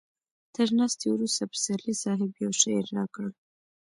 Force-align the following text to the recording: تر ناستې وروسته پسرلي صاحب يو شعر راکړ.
تر 0.55 0.67
ناستې 0.79 1.07
وروسته 1.11 1.43
پسرلي 1.51 1.93
صاحب 2.03 2.31
يو 2.43 2.51
شعر 2.61 2.85
راکړ. 2.97 3.27